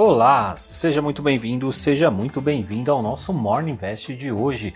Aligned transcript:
Olá, 0.00 0.54
seja 0.56 1.02
muito 1.02 1.20
bem-vindo, 1.20 1.72
seja 1.72 2.08
muito 2.08 2.40
bem-vindo 2.40 2.92
ao 2.92 3.02
nosso 3.02 3.32
Morning 3.32 3.72
Invest 3.72 4.14
de 4.14 4.30
hoje, 4.30 4.72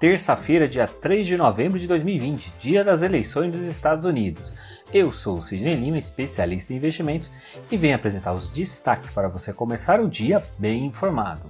terça-feira, 0.00 0.66
dia 0.66 0.88
3 0.88 1.26
de 1.26 1.36
novembro 1.36 1.78
de 1.78 1.86
2020, 1.86 2.54
dia 2.58 2.82
das 2.82 3.02
eleições 3.02 3.52
dos 3.52 3.62
Estados 3.64 4.06
Unidos. 4.06 4.54
Eu 4.90 5.12
sou 5.12 5.36
o 5.36 5.42
Sidney 5.42 5.74
Lima, 5.74 5.98
especialista 5.98 6.72
em 6.72 6.76
investimentos, 6.76 7.30
e 7.70 7.76
venho 7.76 7.94
apresentar 7.94 8.32
os 8.32 8.48
destaques 8.48 9.10
para 9.10 9.28
você 9.28 9.52
começar 9.52 10.00
o 10.00 10.08
dia 10.08 10.42
bem 10.58 10.86
informado. 10.86 11.42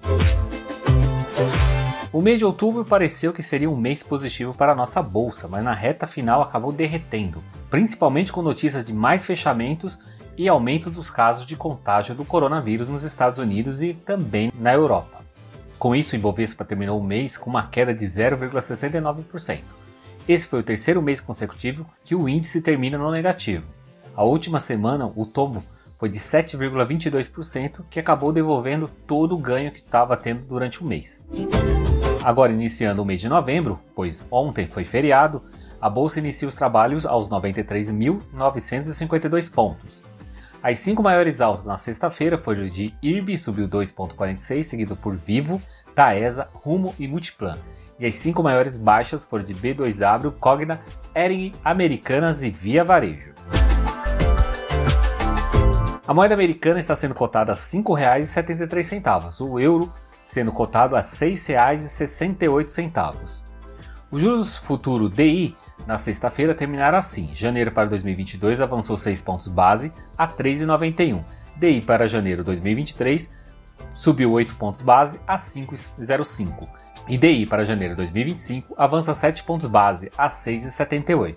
O 2.13 2.21
mês 2.21 2.41
de 2.41 2.45
outubro 2.45 2.85
pareceu 2.85 3.33
que 3.33 3.45
seria 3.45 3.71
um 3.71 3.77
mês 3.77 4.03
positivo 4.03 4.53
para 4.55 4.73
a 4.73 4.77
nossa 4.77 5.01
bolsa, 5.01 5.47
mas 5.47 5.63
na 5.63 5.73
reta 5.73 6.09
final 6.09 6.43
acabou 6.43 6.73
derretendo, 6.73 7.45
principalmente 7.71 8.33
com 8.33 8.43
notícias 8.43 8.83
de 8.83 8.93
mais 8.93 9.23
fechamentos 9.23 10.01
e 10.37 10.49
aumento 10.49 10.91
dos 10.91 11.11
casos 11.11 11.47
de 11.47 11.57
contágio 11.57 12.15
do 12.15 12.25
coronavírus 12.25 12.89
nos 12.89 13.03
Estados 13.03 13.39
Unidos 13.39 13.83
e 13.83 13.95
também 13.95 14.53
na 14.59 14.73
Europa. 14.73 15.23
Com 15.79 15.95
isso, 15.95 16.15
o 16.15 16.19
Ibovespa 16.19 16.65
terminou 16.65 16.99
o 16.99 17.05
mês 17.05 17.37
com 17.37 17.51
uma 17.51 17.67
queda 17.67 17.95
de 17.95 18.05
0,69%. 18.05 19.61
Esse 20.27 20.47
foi 20.47 20.61
o 20.61 20.65
terceiro 20.65 21.03
mês 21.03 21.21
consecutivo 21.21 21.87
que 22.03 22.15
o 22.15 22.27
índice 22.29 22.63
termina 22.63 22.97
no 22.97 23.11
negativo. 23.11 23.67
A 24.17 24.25
última 24.25 24.61
semana, 24.61 25.13
o 25.15 25.27
tombo 25.27 25.63
foi 25.99 26.09
de 26.09 26.19
7,22%, 26.19 27.85
que 27.91 28.01
acabou 28.01 28.33
devolvendo 28.33 28.89
todo 29.07 29.35
o 29.35 29.39
ganho 29.39 29.71
que 29.71 29.79
estava 29.79 30.17
tendo 30.17 30.45
durante 30.45 30.83
o 30.83 30.87
mês. 30.87 31.23
Agora, 32.23 32.53
iniciando 32.53 33.03
o 33.03 33.05
mês 33.05 33.21
de 33.21 33.29
novembro, 33.29 33.79
pois 33.95 34.25
ontem 34.31 34.67
foi 34.67 34.85
feriado, 34.85 35.43
a 35.81 35.91
bolsa 35.91 36.19
inicia 36.19 36.49
os 36.49 36.55
trabalhos 36.55 37.05
aos 37.05 37.29
93.952 37.29 39.53
pontos, 39.53 40.03
as 40.65 40.79
cinco 40.79 41.03
maiores 41.03 41.43
altas 41.43 41.67
na 41.67 41.77
sexta-feira 41.77 42.39
foram 42.39 42.65
de 42.65 42.95
IRB, 43.03 43.37
subiu 43.37 43.69
2,46, 43.69 44.63
seguido 44.63 44.97
por 44.97 45.15
Vivo, 45.15 45.61
Taesa, 45.95 46.49
Rumo 46.55 46.95
e 46.99 47.07
Multiplan. 47.07 47.59
E 48.01 48.07
as 48.07 48.15
cinco 48.15 48.43
maiores 48.43 48.79
baixas 48.79 49.27
foram 49.27 49.45
de 49.45 49.55
B2W, 49.55 50.33
Cogna, 50.41 50.81
Ering, 51.15 51.53
Americanas 51.63 52.43
e 52.43 52.49
Via 52.49 52.83
Varejo. 52.83 53.35
A 56.07 56.15
moeda 56.15 56.33
americana 56.33 56.79
está 56.79 56.97
sendo 56.97 57.15
cotada 57.15 57.53
a 57.53 57.55
R$ 57.55 57.61
5,73, 57.61 59.47
o 59.47 59.61
euro 59.61 59.93
sendo 60.25 60.51
cotado 60.51 60.97
a 60.97 61.01
R$ 61.01 61.07
6,68. 61.07 63.43
O 64.11 64.19
juros 64.19 64.57
futuro 64.57 65.11
DI 65.11 65.55
na 65.87 65.99
sexta-feira 65.99 66.55
terminaram 66.55 66.99
assim: 66.99 67.31
janeiro 67.35 67.71
para 67.73 67.89
2022 67.89 68.61
avançou 68.61 68.97
6 68.97 69.23
pontos 69.23 69.49
base 69.49 69.93
a 70.17 70.27
3,91. 70.27 71.23
DI 71.57 71.81
para 71.83 72.09
janeiro 72.09 72.43
2023 72.43 73.33
subiu 73.95 74.33
8 74.33 74.57
pontos 74.57 74.83
base 74.83 75.21
a 75.27 75.37
5,05. 75.37 76.69
E 77.09 77.19
DI 77.19 77.47
para 77.47 77.65
janeiro 77.65 77.95
2025 77.97 78.75
avança 78.77 79.15
7 79.15 79.45
pontos 79.45 79.67
base 79.67 80.11
a 80.17 80.29
6,78. 80.29 81.37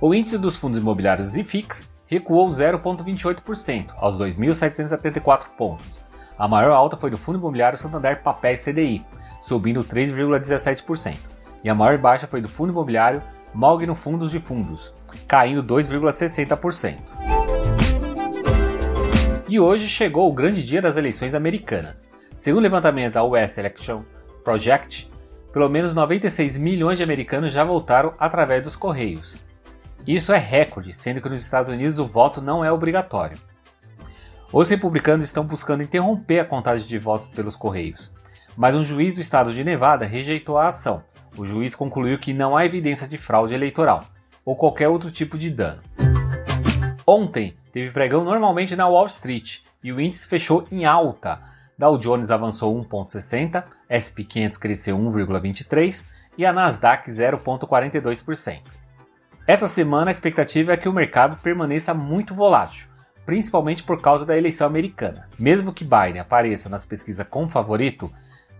O 0.00 0.14
índice 0.14 0.38
dos 0.38 0.56
fundos 0.56 0.78
imobiliários 0.78 1.36
IFIX 1.36 1.92
recuou 2.06 2.48
0,28% 2.48 3.92
aos 3.96 4.18
2.774 4.18 5.48
pontos. 5.56 6.00
A 6.38 6.48
maior 6.48 6.72
alta 6.72 6.96
foi 6.96 7.10
do 7.10 7.16
Fundo 7.16 7.38
Imobiliário 7.38 7.78
Santander 7.78 8.22
Papéis 8.22 8.64
CDI, 8.64 9.04
subindo 9.40 9.84
3,17%. 9.84 11.16
E 11.62 11.70
a 11.70 11.74
maior 11.74 11.96
baixa 11.98 12.26
foi 12.26 12.40
do 12.40 12.48
Fundo 12.48 12.70
Imobiliário 12.72 13.22
Mogno 13.54 13.94
Fundos 13.94 14.32
de 14.32 14.40
Fundos, 14.40 14.92
caindo 15.28 15.62
2,60%. 15.62 16.98
E 19.48 19.60
hoje 19.60 19.86
chegou 19.86 20.28
o 20.28 20.34
grande 20.34 20.64
dia 20.64 20.82
das 20.82 20.96
eleições 20.96 21.36
americanas. 21.36 22.10
Segundo 22.36 22.62
o 22.62 22.64
levantamento 22.64 23.14
da 23.14 23.22
US 23.22 23.56
Election 23.56 24.02
Project, 24.42 25.08
pelo 25.52 25.68
menos 25.68 25.94
96 25.94 26.58
milhões 26.58 26.98
de 26.98 27.04
americanos 27.04 27.52
já 27.52 27.62
votaram 27.62 28.12
através 28.18 28.60
dos 28.60 28.74
correios. 28.74 29.36
Isso 30.04 30.32
é 30.32 30.38
recorde, 30.38 30.92
sendo 30.92 31.20
que 31.20 31.28
nos 31.28 31.40
Estados 31.40 31.72
Unidos 31.72 32.00
o 32.00 32.06
voto 32.06 32.42
não 32.42 32.64
é 32.64 32.72
obrigatório. 32.72 33.38
Os 34.52 34.68
republicanos 34.68 35.24
estão 35.24 35.44
buscando 35.44 35.84
interromper 35.84 36.40
a 36.40 36.44
contagem 36.44 36.88
de 36.88 36.98
votos 36.98 37.28
pelos 37.28 37.54
correios, 37.54 38.12
mas 38.56 38.74
um 38.74 38.84
juiz 38.84 39.14
do 39.14 39.20
estado 39.20 39.52
de 39.52 39.62
Nevada 39.62 40.04
rejeitou 40.04 40.58
a 40.58 40.68
ação, 40.68 41.04
o 41.36 41.44
juiz 41.44 41.74
concluiu 41.74 42.18
que 42.18 42.32
não 42.32 42.56
há 42.56 42.64
evidência 42.64 43.08
de 43.08 43.18
fraude 43.18 43.54
eleitoral 43.54 44.04
ou 44.44 44.56
qualquer 44.56 44.88
outro 44.88 45.10
tipo 45.10 45.38
de 45.38 45.50
dano. 45.50 45.82
Ontem 47.06 47.56
teve 47.72 47.90
pregão 47.90 48.24
normalmente 48.24 48.76
na 48.76 48.88
Wall 48.88 49.06
Street 49.06 49.60
e 49.82 49.92
o 49.92 50.00
índice 50.00 50.28
fechou 50.28 50.66
em 50.70 50.84
alta. 50.84 51.40
Dow 51.76 51.98
Jones 51.98 52.30
avançou 52.30 52.74
1,60, 52.84 53.64
SP 53.90 54.24
500 54.24 54.58
cresceu 54.58 54.98
1,23 54.98 56.04
e 56.38 56.46
a 56.46 56.52
Nasdaq 56.52 57.10
0,42%. 57.10 58.60
Essa 59.46 59.68
semana 59.68 60.10
a 60.10 60.12
expectativa 60.12 60.72
é 60.72 60.76
que 60.76 60.88
o 60.88 60.92
mercado 60.92 61.36
permaneça 61.38 61.92
muito 61.92 62.34
volátil, 62.34 62.88
principalmente 63.26 63.82
por 63.82 64.00
causa 64.00 64.24
da 64.24 64.36
eleição 64.36 64.66
americana. 64.66 65.28
Mesmo 65.38 65.72
que 65.72 65.84
Biden 65.84 66.20
apareça 66.20 66.68
nas 66.70 66.86
pesquisas 66.86 67.26
como 67.28 67.50
favorito, 67.50 68.10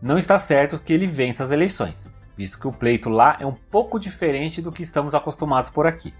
não 0.02 0.18
está 0.18 0.36
certo 0.36 0.78
que 0.78 0.92
ele 0.92 1.06
vença 1.06 1.42
as 1.42 1.50
eleições 1.50 2.12
visto 2.36 2.58
que 2.58 2.66
o 2.66 2.72
pleito 2.72 3.08
lá 3.08 3.36
é 3.40 3.46
um 3.46 3.54
pouco 3.54 3.98
diferente 3.98 4.60
do 4.60 4.72
que 4.72 4.82
estamos 4.82 5.14
acostumados 5.14 5.70
por 5.70 5.86
aqui. 5.86 6.12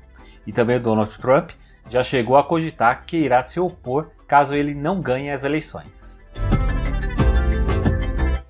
E 0.47 0.53
também 0.53 0.81
Donald 0.81 1.17
Trump 1.19 1.51
já 1.89 2.03
chegou 2.03 2.37
a 2.37 2.45
cogitar 2.45 3.05
que 3.05 3.17
irá 3.17 3.43
se 3.43 3.61
opor 3.61 4.11
caso 4.27 4.55
ele 4.55 4.75
não 4.75 5.01
ganhe 5.01 5.31
as 5.31 5.45
eleições. 5.45 6.25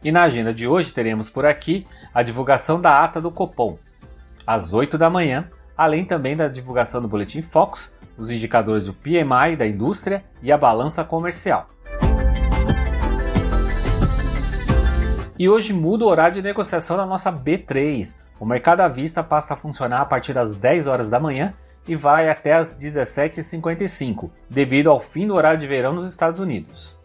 E 0.03 0.13
na 0.13 0.25
agenda 0.25 0.53
de 0.53 0.69
hoje 0.69 0.93
teremos 0.93 1.31
por 1.31 1.47
aqui 1.47 1.87
a 2.13 2.23
divulgação 2.23 2.81
da 2.81 3.03
ata 3.03 3.21
do 3.21 3.31
Copom, 3.31 3.79
às 4.47 4.73
8 4.73 4.99
da 4.99 5.09
manhã, 5.09 5.49
além 5.77 6.05
também 6.05 6.37
da 6.37 6.47
divulgação 6.47 7.01
do 7.01 7.09
Boletim 7.09 7.41
Focus, 7.41 7.91
os 8.17 8.31
indicadores 8.31 8.87
do 8.87 8.93
PMI 8.93 9.57
da 9.57 9.67
indústria 9.67 10.23
e 10.43 10.53
a 10.53 10.59
balança 10.59 11.03
comercial. 11.03 11.69
E 15.37 15.49
hoje 15.49 15.73
muda 15.73 16.05
o 16.05 16.09
horário 16.09 16.35
de 16.35 16.43
negociação 16.43 16.97
da 16.97 17.05
nossa 17.05 17.33
B3. 17.33 18.17
O 18.39 18.47
mercado 18.47 18.83
à 18.83 18.89
vista 18.89 19.23
passa 19.23 19.55
a 19.55 19.57
funcionar 19.57 20.01
a 20.01 20.07
partir 20.07 20.33
das 20.33 20.55
10 20.55 20.87
horas 20.87 21.11
da 21.11 21.19
manhã 21.19 21.53
e 21.89 21.97
vai 21.97 22.29
até 22.29 22.53
as 22.53 22.79
17h55, 22.79 24.31
devido 24.49 24.91
ao 24.91 25.01
fim 25.01 25.27
do 25.27 25.35
horário 25.35 25.59
de 25.59 25.67
verão 25.67 25.93
nos 25.93 26.09
Estados 26.09 26.39
Unidos. 26.39 26.97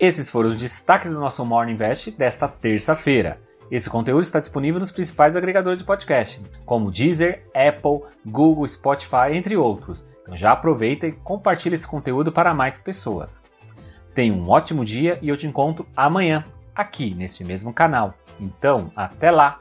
Esses 0.00 0.30
foram 0.30 0.48
os 0.48 0.56
destaques 0.56 1.12
do 1.12 1.20
nosso 1.20 1.44
Morning 1.44 1.72
Invest 1.72 2.12
desta 2.12 2.48
terça-feira. 2.48 3.38
Esse 3.70 3.90
conteúdo 3.90 4.22
está 4.22 4.40
disponível 4.40 4.80
nos 4.80 4.90
principais 4.90 5.36
agregadores 5.36 5.78
de 5.78 5.84
podcast, 5.84 6.40
como 6.64 6.90
Deezer, 6.90 7.44
Apple, 7.54 8.08
Google, 8.24 8.66
Spotify, 8.66 9.32
entre 9.32 9.54
outros. 9.54 10.02
Então 10.22 10.34
já 10.34 10.52
aproveita 10.52 11.06
e 11.06 11.12
compartilhe 11.12 11.74
esse 11.74 11.86
conteúdo 11.86 12.32
para 12.32 12.54
mais 12.54 12.78
pessoas. 12.78 13.44
Tenha 14.14 14.32
um 14.32 14.48
ótimo 14.48 14.82
dia 14.82 15.18
e 15.20 15.28
eu 15.28 15.36
te 15.36 15.46
encontro 15.46 15.86
amanhã 15.94 16.42
aqui 16.76 17.14
neste 17.14 17.42
mesmo 17.42 17.72
canal. 17.72 18.12
Então, 18.38 18.92
até 18.94 19.30
lá! 19.30 19.58